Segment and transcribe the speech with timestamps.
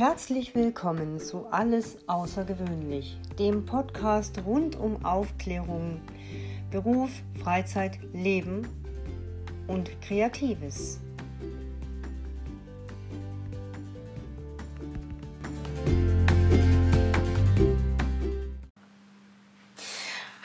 [0.00, 6.00] Herzlich willkommen zu Alles Außergewöhnlich, dem Podcast rund um Aufklärung,
[6.70, 7.10] Beruf,
[7.44, 8.66] Freizeit, Leben
[9.66, 11.00] und Kreatives.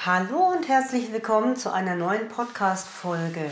[0.06, 3.50] Hallo und herzlich willkommen zu einer neuen Podcast-Folge.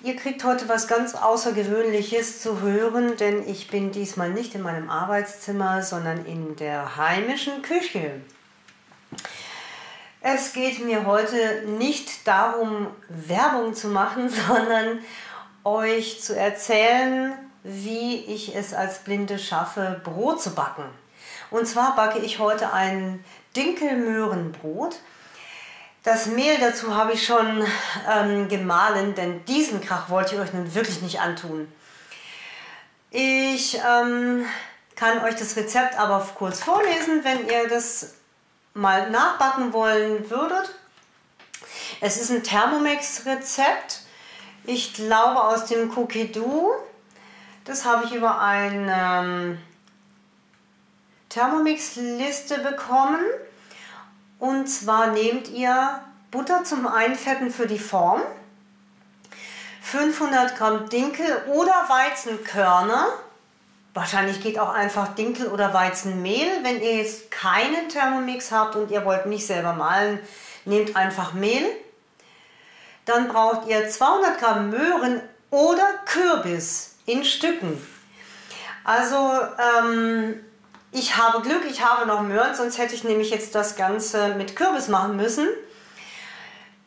[0.00, 4.90] Ihr kriegt heute was ganz Außergewöhnliches zu hören, denn ich bin diesmal nicht in meinem
[4.90, 8.12] Arbeitszimmer, sondern in der heimischen Küche.
[10.20, 15.00] Es geht mir heute nicht darum, Werbung zu machen, sondern
[15.64, 17.32] euch zu erzählen,
[17.64, 20.84] wie ich es als Blinde schaffe, Brot zu backen.
[21.50, 23.24] Und zwar backe ich heute ein
[23.56, 25.00] Dinkelmöhrenbrot.
[26.08, 27.62] Das Mehl dazu habe ich schon
[28.10, 31.70] ähm, gemahlen, denn diesen Krach wollte ich euch nun wirklich nicht antun.
[33.10, 34.46] Ich ähm,
[34.96, 38.14] kann euch das Rezept aber kurz vorlesen, wenn ihr das
[38.72, 40.74] mal nachbacken wollen würdet.
[42.00, 44.00] Es ist ein Thermomix-Rezept.
[44.64, 46.72] Ich glaube aus dem Cookie Do.
[47.66, 49.58] Das habe ich über eine ähm,
[51.28, 53.20] Thermomix-Liste bekommen.
[54.38, 56.00] Und zwar nehmt ihr
[56.30, 58.20] Butter zum Einfetten für die Form,
[59.82, 63.08] 500 Gramm Dinkel oder Weizenkörner.
[63.94, 66.46] Wahrscheinlich geht auch einfach Dinkel oder Weizenmehl.
[66.62, 70.20] Wenn ihr jetzt keinen Thermomix habt und ihr wollt nicht selber mahlen,
[70.66, 71.64] nehmt einfach Mehl.
[73.06, 77.82] Dann braucht ihr 200 Gramm Möhren oder Kürbis in Stücken.
[78.84, 79.16] Also
[79.80, 80.44] ähm,
[80.90, 84.56] ich habe Glück, ich habe noch Möhren, sonst hätte ich nämlich jetzt das Ganze mit
[84.56, 85.48] Kürbis machen müssen.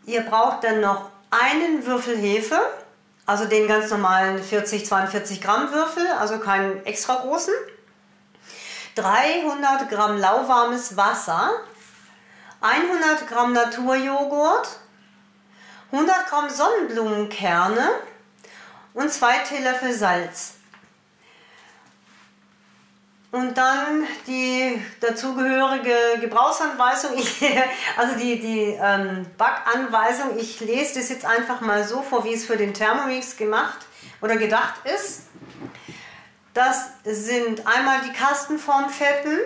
[0.06, 2.60] Ihr braucht dann noch einen Würfel Hefe,
[3.26, 7.54] also den ganz normalen 40, 42 Gramm Würfel, also keinen extra großen.
[8.96, 11.52] 300 Gramm lauwarmes Wasser,
[12.60, 14.68] 100 Gramm Naturjoghurt,
[15.92, 17.90] 100 Gramm Sonnenblumenkerne
[18.94, 20.56] und zwei Teelöffel Salz.
[23.32, 27.42] Und dann die dazugehörige Gebrauchsanweisung, ich,
[27.98, 30.38] also die, die ähm, Backanweisung.
[30.38, 33.80] Ich lese das jetzt einfach mal so vor, wie es für den Thermomix gemacht
[34.22, 35.24] oder gedacht ist.
[36.54, 39.40] Das sind einmal die Kastenformfetten,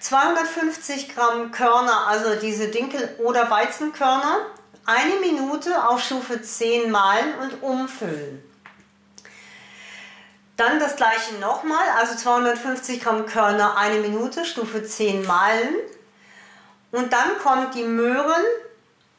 [0.00, 4.46] 250 Gramm Körner, also diese Dinkel- oder Weizenkörner,
[4.84, 8.49] eine Minute auf Stufe 10 mahlen und umfüllen.
[10.60, 15.74] Dann das gleiche nochmal, also 250 Gramm Körner, eine Minute, Stufe 10 mahlen.
[16.92, 18.44] Und dann kommt die Möhren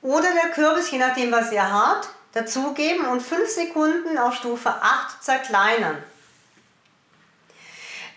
[0.03, 5.23] oder der Kürbis, je nachdem was ihr habt, dazugeben und 5 Sekunden auf Stufe 8
[5.23, 6.03] zerkleinern.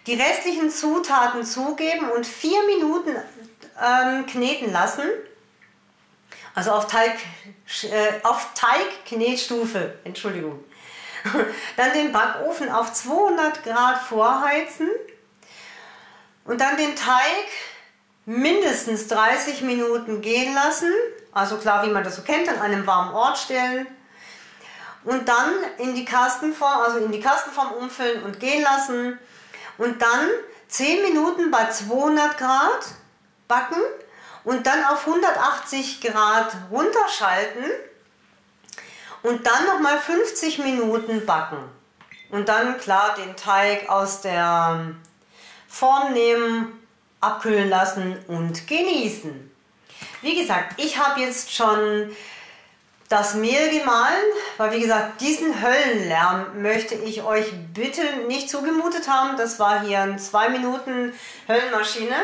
[0.07, 3.17] Die restlichen Zutaten zugeben und 4 Minuten
[3.83, 5.09] ähm, kneten lassen.
[6.55, 7.15] Also auf, Teig,
[7.85, 10.63] äh, auf Teigknetstufe, Entschuldigung.
[11.77, 14.89] Dann den Backofen auf 200 Grad vorheizen
[16.45, 17.47] und dann den Teig
[18.27, 20.93] mindestens 30 Minuten gehen lassen.
[21.33, 23.87] Also klar, wie man das so kennt, an einem warmen Ort stellen.
[25.05, 29.19] Und dann in die Kastenform, also in die Kastenform umfüllen und gehen lassen.
[29.79, 30.29] Und dann
[30.69, 32.87] 10 Minuten bei 200 Grad
[33.49, 33.81] backen
[34.45, 37.65] und dann auf 180 Grad runterschalten
[39.25, 41.59] und dann nochmal 50 Minuten backen.
[42.31, 44.95] Und dann klar den Teig aus der
[45.69, 46.87] Form nehmen,
[47.21, 49.51] abkühlen lassen und genießen.
[50.23, 52.15] Wie gesagt, ich habe jetzt schon
[53.09, 54.25] das Mehl gemahlen,
[54.57, 59.37] weil wie gesagt, diesen Höllenlärm möchte ich euch bitte nicht zugemutet haben.
[59.37, 61.13] Das war hier eine 2 Minuten
[61.49, 62.17] Höllenmaschine.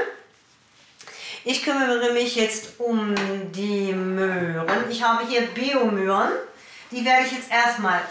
[1.44, 3.14] Ich kümmere mich jetzt um
[3.52, 4.90] die Möhren.
[4.90, 6.32] Ich habe hier Biomöhren.
[6.90, 8.02] Die werde ich jetzt erstmal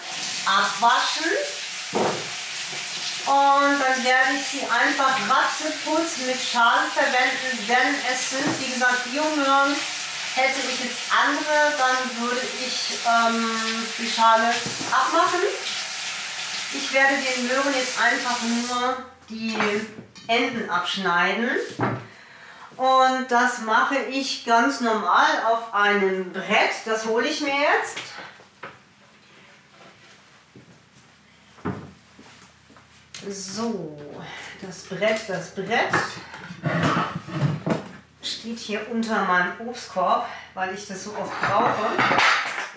[0.45, 1.31] abwaschen.
[3.25, 9.03] Und dann werde ich sie einfach ratzeputz mit Schalen verwenden, denn es sind, wie gesagt,
[9.11, 9.75] Biomöhren.
[10.35, 13.51] Hätte ich jetzt andere, dann würde ich ähm,
[13.97, 14.53] die Schale
[14.91, 15.41] abmachen.
[16.73, 18.97] Ich werde den Möhren jetzt einfach nur
[19.27, 19.57] die
[20.27, 21.49] Enden abschneiden.
[22.77, 26.71] Und das mache ich ganz normal auf einem Brett.
[26.85, 27.97] Das hole ich mir jetzt.
[33.27, 33.97] So,
[34.61, 35.93] das Brett, das Brett
[38.21, 41.91] steht hier unter meinem Obstkorb, weil ich das so oft brauche.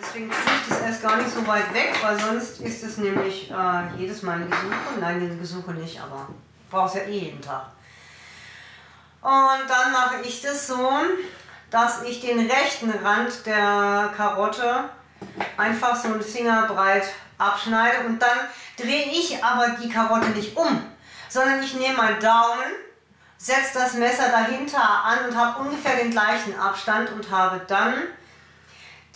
[0.01, 3.51] Deswegen ziehe ich das erst gar nicht so weit weg, weil sonst ist es nämlich
[3.51, 5.01] äh, jedes Mal ein Gesuche.
[5.01, 6.27] Nein, ein Gesuche nicht, aber
[6.71, 7.67] brauchst ja eh jeden Tag.
[9.21, 10.91] Und dann mache ich das so,
[11.71, 14.91] dass ich den rechten Rand der Karotte
[15.57, 17.05] einfach so einen Finger breit
[17.39, 18.39] abschneide und dann
[18.77, 20.83] drehe ich aber die Karotte nicht um,
[21.29, 22.73] sondern ich nehme meinen Daumen,
[23.37, 27.95] setze das Messer dahinter an und habe ungefähr den gleichen Abstand und habe dann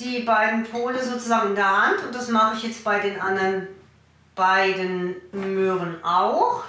[0.01, 3.69] die beiden Pole sozusagen in der Hand und das mache ich jetzt bei den anderen
[4.35, 6.65] beiden Möhren auch.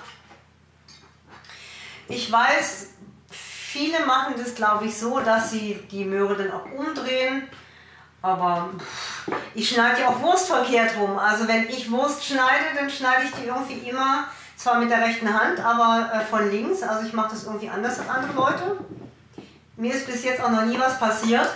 [2.07, 2.91] Ich weiß,
[3.29, 7.49] viele machen das glaube ich so, dass sie die Möhre dann auch umdrehen,
[8.21, 8.69] aber
[9.53, 11.17] ich schneide ja auch Wurst verkehrt rum.
[11.17, 14.25] Also wenn ich Wurst schneide, dann schneide ich die irgendwie immer,
[14.55, 16.81] zwar mit der rechten Hand, aber äh, von links.
[16.83, 18.77] Also ich mache das irgendwie anders als andere Leute.
[19.75, 21.49] Mir ist bis jetzt auch noch nie was passiert.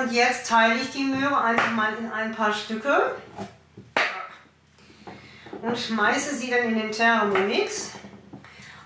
[0.00, 3.16] Und jetzt teile ich die Möhre einfach mal in ein paar Stücke
[5.62, 7.90] und schmeiße sie dann in den Thermomix.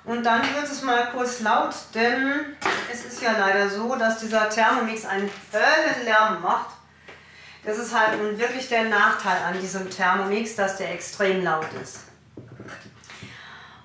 [0.04, 2.56] Und dann wird es mal kurz laut, denn
[2.90, 6.79] es ist ja leider so, dass dieser Thermomix einen Höllenlärm macht.
[7.64, 12.00] Das ist halt nun wirklich der Nachteil an diesem Thermomix, dass der extrem laut ist.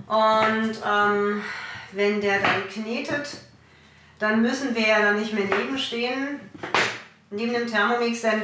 [0.07, 1.43] Und ähm,
[1.91, 3.27] wenn der dann knetet,
[4.19, 6.39] dann müssen wir ja dann nicht mehr nebenstehen,
[7.31, 8.43] neben dem Thermomix, denn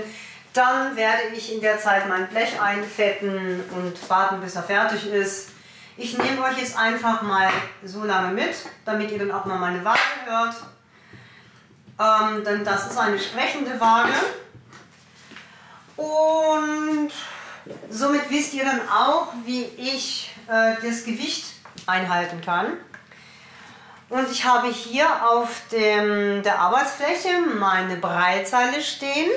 [0.54, 5.50] dann werde ich in der Zeit mein Blech einfetten und warten, bis er fertig ist.
[5.95, 7.50] Ich nehme euch jetzt einfach mal
[7.83, 10.56] so lange mit, damit ihr dann auch mal meine Waage hört.
[12.00, 14.13] Ähm, denn das ist eine sprechende Waage.
[15.97, 17.11] Und
[17.89, 21.45] somit wisst ihr dann auch, wie ich äh, das Gewicht
[21.85, 22.77] einhalten kann.
[24.09, 29.31] Und ich habe hier auf dem, der Arbeitsfläche meine Breitseile stehen.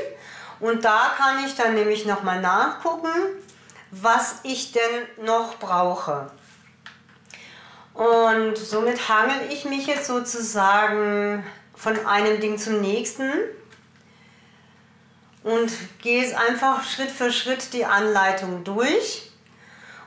[0.59, 3.11] Und da kann ich dann nämlich nochmal nachgucken,
[3.91, 6.31] was ich denn noch brauche.
[7.95, 11.45] Und somit hangel ich mich jetzt sozusagen
[11.77, 13.31] von einem Ding zum nächsten
[15.45, 15.71] und
[16.01, 19.31] gehe es einfach Schritt für Schritt die Anleitung durch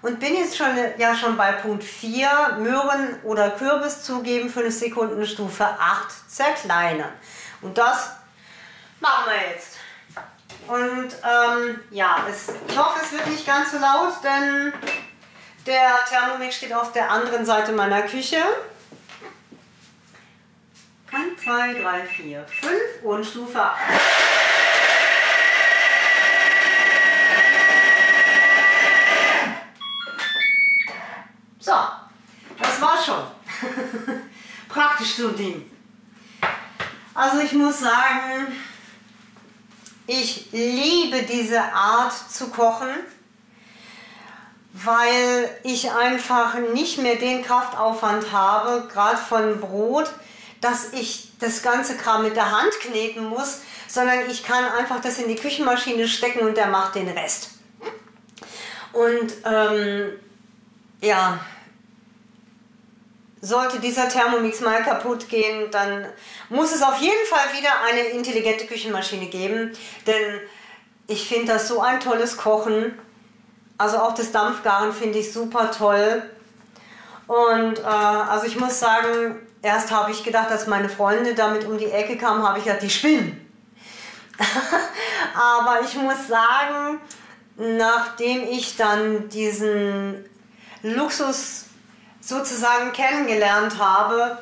[0.02, 0.68] und bin jetzt schon,
[0.98, 7.12] ja schon bei Punkt 4, Möhren oder Kürbis zugeben, 5 Sekunden Stufe 8 zerkleinern.
[7.62, 8.12] Und das
[9.00, 9.78] machen wir jetzt.
[10.68, 14.74] Und ähm, ja, es, ich hoffe, es wird nicht ganz so laut, denn
[15.66, 18.38] der Thermomix steht auf der anderen Seite meiner Küche.
[21.12, 22.74] 1, 2, 3, 4, 5
[23.04, 23.78] und Stufe 8.
[34.70, 35.70] Praktisch so Ding.
[37.14, 38.48] Also ich muss sagen,
[40.06, 42.90] ich liebe diese Art zu kochen,
[44.74, 50.10] weil ich einfach nicht mehr den Kraftaufwand habe, gerade von Brot,
[50.62, 55.18] dass ich das ganze Kram mit der Hand kneten muss, sondern ich kann einfach das
[55.18, 57.52] in die Küchenmaschine stecken und der macht den Rest.
[58.94, 60.20] Und ähm,
[61.02, 61.40] ja,
[63.42, 66.06] sollte dieser Thermomix mal kaputt gehen, dann
[66.50, 69.72] muss es auf jeden Fall wieder eine intelligente Küchenmaschine geben,
[70.06, 70.40] denn
[71.08, 72.98] ich finde das so ein tolles Kochen.
[73.78, 76.24] Also auch das Dampfgaren finde ich super toll.
[77.28, 81.78] Und äh, also ich muss sagen, erst habe ich gedacht, dass meine Freunde damit um
[81.78, 83.44] die Ecke kamen, habe ich gedacht, die spinnen.
[85.36, 87.00] Aber ich muss sagen,
[87.58, 90.26] nachdem ich dann diesen
[90.84, 91.67] Luxus
[92.28, 94.38] sozusagen kennengelernt habe,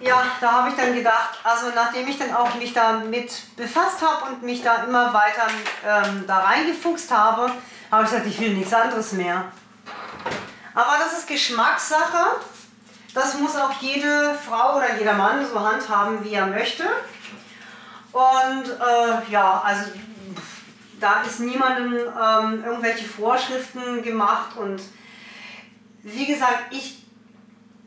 [0.00, 4.30] ja, da habe ich dann gedacht, also nachdem ich dann auch mich damit befasst habe
[4.30, 5.46] und mich da immer weiter
[5.86, 7.50] ähm, da reingefuchst habe,
[7.90, 9.44] habe ich gesagt, ich will nichts anderes mehr.
[10.74, 12.36] Aber das ist Geschmackssache.
[13.14, 16.84] Das muss auch jede Frau oder jeder Mann so handhaben, wie er möchte.
[18.12, 19.90] Und äh, ja, also
[21.00, 24.82] da ist niemandem ähm, irgendwelche Vorschriften gemacht und
[26.06, 27.04] wie gesagt, ich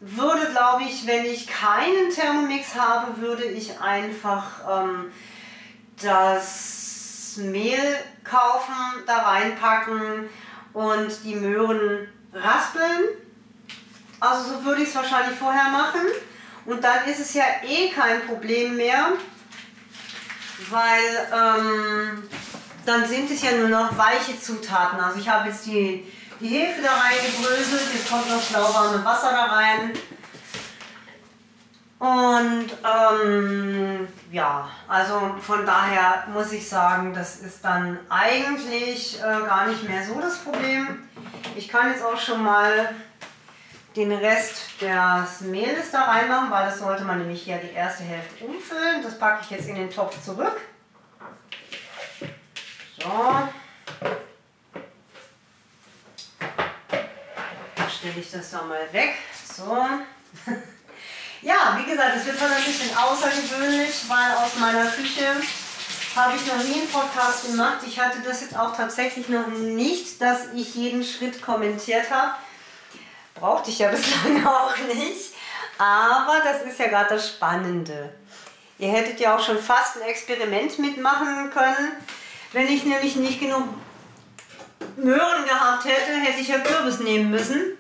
[0.02, 5.12] würde, glaube ich, wenn ich keinen Thermomix habe, würde ich einfach ähm,
[6.02, 7.96] das Mehl
[8.26, 10.30] kaufen, da reinpacken
[10.74, 13.06] und die Möhren raspeln.
[14.20, 16.02] Also so würde ich es wahrscheinlich vorher machen.
[16.66, 19.14] Und dann ist es ja eh kein Problem mehr,
[20.70, 22.24] weil ähm,
[22.86, 25.00] dann sind es ja nur noch weiche Zutaten.
[25.00, 26.06] Also ich habe jetzt die
[26.40, 29.94] die Hefe da reingebröselt, jetzt kommt noch lauwarme Wasser da rein.
[32.00, 39.68] Und ähm, ja, also von daher muss ich sagen, das ist dann eigentlich äh, gar
[39.68, 41.10] nicht mehr so das Problem.
[41.56, 42.96] Ich kann jetzt auch schon mal
[43.98, 48.46] den Rest des Mehles da reinmachen, weil das sollte man nämlich hier die erste Hälfte
[48.46, 49.04] umfüllen.
[49.04, 50.56] Das packe ich jetzt in den Topf zurück.
[53.02, 53.50] So.
[58.00, 59.16] Stelle ich das da mal weg.
[59.56, 59.76] So.
[61.42, 65.36] ja, wie gesagt, es wird halt ein bisschen außergewöhnlich, weil aus meiner Küche
[66.16, 67.80] habe ich noch nie einen Podcast gemacht.
[67.86, 72.32] Ich hatte das jetzt auch tatsächlich noch nicht, dass ich jeden Schritt kommentiert habe.
[73.36, 75.34] Brauchte ich ja bislang auch nicht.
[75.78, 78.14] Aber das ist ja gerade das Spannende.
[78.78, 81.92] Ihr hättet ja auch schon fast ein Experiment mitmachen können.
[82.54, 83.68] Wenn ich nämlich nicht genug
[84.96, 87.78] Möhren gehabt hätte, hätte ich ja Kürbis nehmen müssen.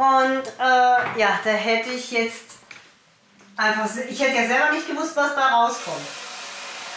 [0.00, 2.56] Und äh, ja, da hätte ich jetzt
[3.54, 6.06] einfach, ich hätte ja selber nicht gewusst, was da rauskommt.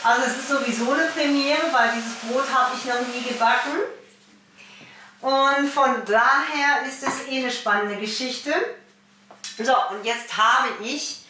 [0.06, 3.72] Also es ist sowieso eine Premiere, weil dieses Brot habe ich noch nie gebacken.
[5.20, 8.54] Und von daher ist es eh eine spannende Geschichte.
[9.58, 11.26] So, und jetzt habe ich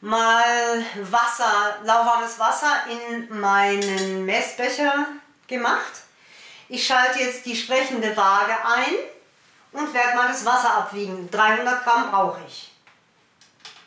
[0.00, 5.06] mal Wasser, lauwarmes Wasser in meinen Messbecher
[5.46, 5.92] gemacht.
[6.68, 8.94] Ich schalte jetzt die sprechende Waage ein
[9.72, 11.30] und werde mal das Wasser abwiegen.
[11.30, 12.72] 300 Gramm brauche ich.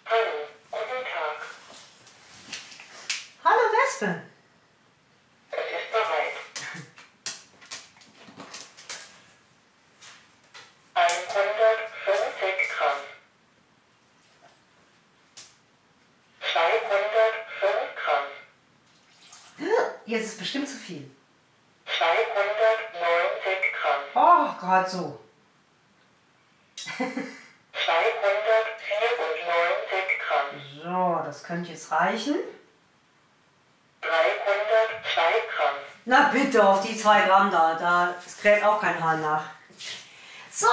[0.06, 1.46] Hallo, guten Tag.
[3.44, 4.22] Hallo Wespe.
[5.52, 6.36] Es ist bereit.
[10.94, 13.02] 150 Gramm.
[16.54, 18.28] 205 Gramm.
[20.06, 21.10] Jetzt ist bestimmt zu viel.
[21.86, 24.02] 290 Gramm.
[24.14, 25.20] Oh, gerade so.
[31.51, 32.36] Könnte jetzt reichen.
[34.01, 34.12] 302
[35.53, 35.75] Gramm.
[36.05, 39.43] Na bitte, auf die 2 Gramm da, da kräht auch kein Hahn nach.
[40.50, 40.67] So,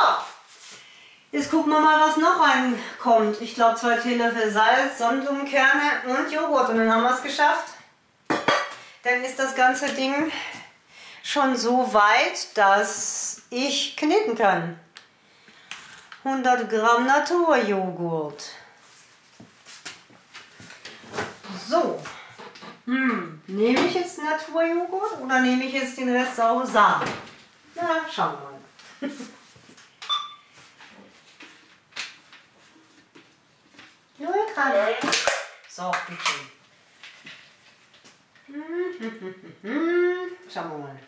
[1.32, 3.40] jetzt gucken wir mal, was noch reinkommt.
[3.40, 7.70] Ich glaube, zwei Teelöffel Salz, Sonnenblumenkerne und Joghurt und dann haben wir es geschafft.
[9.02, 10.30] Dann ist das ganze Ding
[11.25, 14.78] schon so weit, dass ich kneten kann.
[16.23, 18.58] 100 Gramm Naturjoghurt.
[21.68, 22.00] So,
[22.87, 27.04] hm, nehme ich jetzt Naturjoghurt oder nehme ich jetzt den Rest saure Sahne?
[27.75, 28.52] Na, schauen wir
[29.08, 29.10] mal.
[34.18, 34.72] Null Gramm.
[35.68, 36.32] So, bitte.
[40.50, 40.98] Schauen wir mal.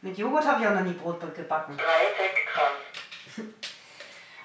[0.00, 1.76] Mit Joghurt habe ich auch noch nie Brot gebacken.
[1.76, 1.86] 30
[2.54, 2.72] Gramm.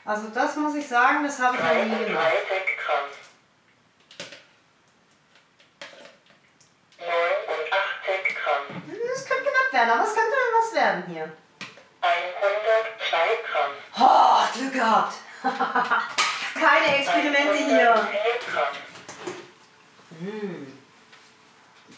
[0.08, 2.32] Also das muss ich sagen, das habe ich noch nie gemacht.
[16.54, 17.94] Keine Experimente hier.
[17.94, 18.20] 104
[18.52, 18.76] Gramm.
[20.20, 20.74] Hm.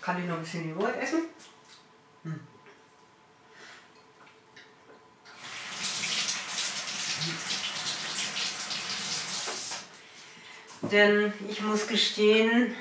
[0.01, 1.23] Kann ich noch ein bisschen Joghurt essen?
[2.23, 2.39] Hm.
[10.81, 12.75] Denn ich muss gestehen,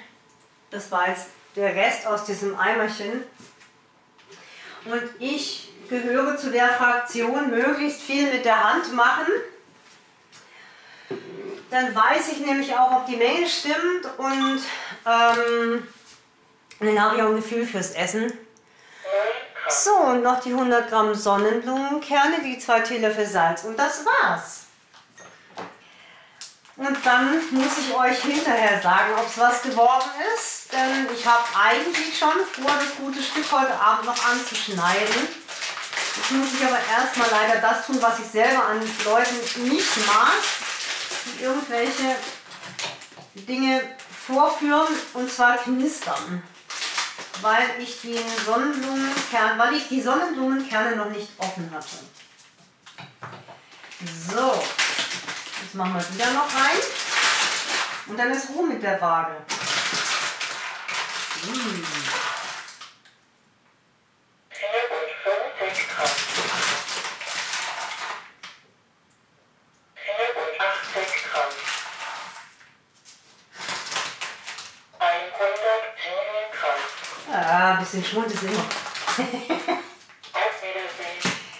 [0.70, 3.24] das war jetzt der Rest aus diesem Eimerchen.
[4.84, 9.26] Und ich gehöre zu der Fraktion, möglichst viel mit der Hand machen.
[11.70, 14.60] Dann weiß ich nämlich auch, ob die Menge stimmt und
[15.04, 15.88] ähm,
[16.80, 18.22] dann habe ich auch ein Gefühl fürs Essen.
[18.22, 19.68] 9 Gramm.
[19.68, 24.66] So, und noch die 100 Gramm Sonnenblumenkerne, die zwei Teelöffel Salz und das war's.
[26.76, 30.70] Und dann muss ich euch hinterher sagen, ob es was geworden ist.
[30.72, 35.28] Denn ich habe eigentlich schon vor, das gute Stück heute Abend noch anzuschneiden.
[36.16, 40.32] Jetzt muss ich aber erstmal leider das tun, was ich selber an Leuten nicht mag.
[41.26, 42.16] Die irgendwelche
[43.34, 43.82] Dinge
[44.26, 46.42] vorführen und zwar knistern.
[47.42, 51.98] Weil ich den Sonnenblumenkern, weil ich die Sonnenblumenkerne noch nicht offen hatte.
[54.30, 54.64] So,
[55.62, 56.78] jetzt machen wir wieder noch rein.
[58.06, 59.36] Und dann ist Ruhe mit der Waage.
[61.44, 61.95] Mm.
[78.06, 78.64] Schwund ist immer.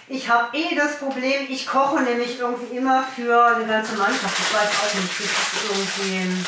[0.09, 4.39] Ich habe eh das Problem, ich koche nämlich irgendwie immer für eine ganze Mannschaft.
[4.39, 6.45] Ich weiß auch nicht, das ist irgendwie.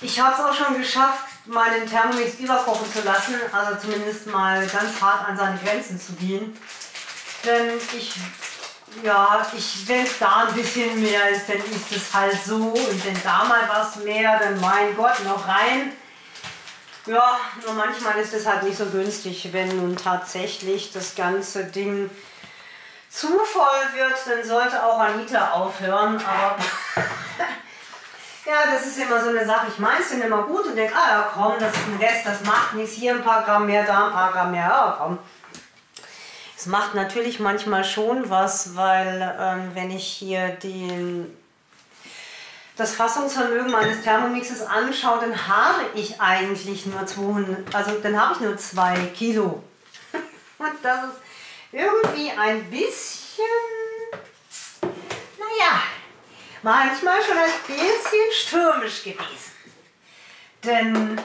[0.00, 5.00] Ich habe es auch schon geschafft, meinen Thermomix überkochen zu lassen, also zumindest mal ganz
[5.00, 6.56] hart an seine Grenzen zu gehen.
[7.44, 8.14] Denn ich
[9.02, 12.56] ja, ich, wenn es da ein bisschen mehr ist, dann ist es halt so.
[12.56, 15.92] Und wenn da mal was mehr, dann mein Gott, noch rein.
[17.06, 22.10] Ja, nur manchmal ist es halt nicht so günstig, wenn nun tatsächlich das ganze Ding
[23.08, 26.16] zu voll wird, dann sollte auch Anita aufhören.
[26.16, 26.56] Aber
[28.46, 29.68] ja, das ist immer so eine Sache.
[29.68, 32.26] Ich meine es dann immer gut und denke, ah ja komm, das ist ein Rest,
[32.26, 32.96] das macht nichts.
[32.96, 34.66] Hier ein paar Gramm mehr, da ein paar Gramm mehr.
[34.66, 35.18] Ja, komm.
[36.56, 41.32] Es macht natürlich manchmal schon was, weil ähm, wenn ich hier den
[42.76, 48.40] das Fassungsvermögen meines Thermomixes anschaue, dann habe ich eigentlich nur 200, also dann habe ich
[48.40, 49.62] nur 2 Kilo.
[50.58, 51.20] Und das ist
[51.72, 53.44] irgendwie ein bisschen,
[54.82, 55.82] naja,
[56.62, 59.52] manchmal schon ein bisschen stürmisch gewesen.
[60.62, 61.20] Denn,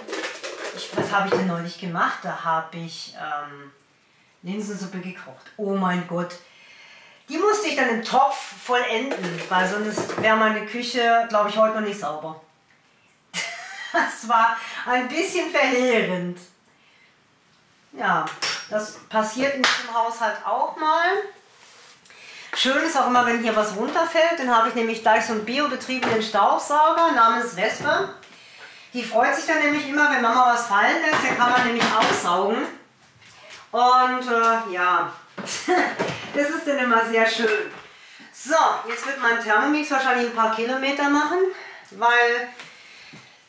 [0.76, 2.20] ich, was habe ich denn neulich gemacht?
[2.24, 3.72] Da habe ich ähm,
[4.44, 5.52] Linsensuppe gekocht.
[5.58, 6.36] Oh mein Gott,
[7.30, 8.36] die musste ich dann im Topf
[8.66, 12.40] vollenden, weil sonst wäre meine Küche, glaube ich, heute noch nicht sauber.
[13.94, 16.40] Das war ein bisschen verheerend.
[17.92, 18.26] Ja,
[18.70, 21.10] das passiert in diesem Haushalt auch mal.
[22.54, 24.40] Schön ist auch immer, wenn hier was runterfällt.
[24.40, 28.10] Dann habe ich nämlich gleich so einen biobetriebenen Staubsauger namens Vespa.
[28.94, 31.24] Die freut sich dann nämlich immer, wenn Mama was fallen lässt.
[31.24, 32.64] Den kann man nämlich aussaugen.
[33.72, 35.14] Und äh, ja,
[36.34, 37.72] Das ist dann immer sehr schön.
[38.34, 38.56] So,
[38.88, 41.40] jetzt wird mein Thermomix wahrscheinlich ein paar Kilometer machen,
[41.92, 42.48] weil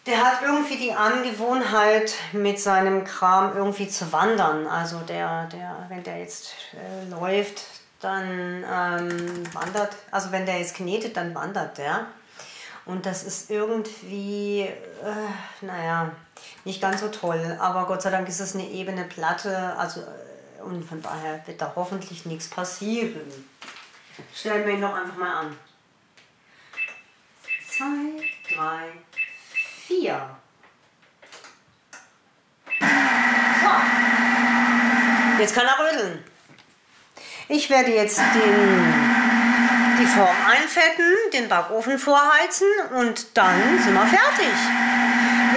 [0.06, 4.66] der hat irgendwie die Angewohnheit, mit seinem Kram irgendwie zu wandern.
[4.66, 7.62] Also der, der wenn der jetzt äh, läuft,
[8.00, 12.06] dann ähm, wandert, also wenn der jetzt knetet, dann wandert der.
[12.84, 16.10] Und das ist irgendwie, äh, naja,
[16.64, 17.56] nicht ganz so toll.
[17.60, 20.02] Aber Gott sei Dank ist es eine ebene Platte, also
[20.64, 23.46] und von daher wird da hoffentlich nichts passieren.
[24.34, 25.56] Stellen wir ihn doch einfach mal an.
[27.68, 28.92] Zwei, drei,
[29.86, 30.36] vier.
[32.78, 33.70] So.
[35.40, 36.24] Jetzt kann er rödeln.
[37.48, 38.94] Ich werde jetzt den,
[39.98, 44.52] die Form einfetten, den Backofen vorheizen und dann sind wir fertig.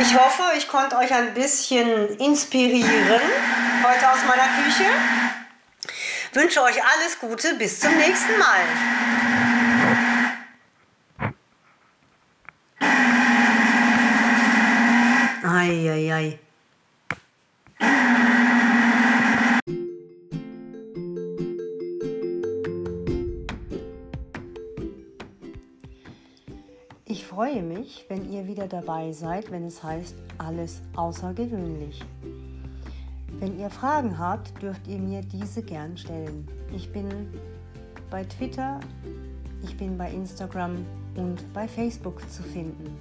[0.02, 3.22] Ich hoffe, ich konnte euch ein bisschen inspirieren
[3.84, 4.86] heute aus meiner Küche.
[6.34, 8.60] Wünsche euch alles Gute, bis zum nächsten Mal.
[27.36, 32.02] Freue mich, wenn ihr wieder dabei seid, wenn es heißt alles außergewöhnlich.
[33.40, 36.48] Wenn ihr Fragen habt, dürft ihr mir diese gern stellen.
[36.74, 37.10] Ich bin
[38.10, 38.80] bei Twitter,
[39.64, 40.86] ich bin bei Instagram
[41.18, 42.98] und bei Facebook zu finden.